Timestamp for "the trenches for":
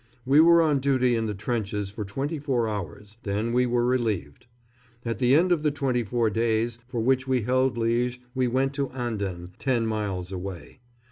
1.27-2.03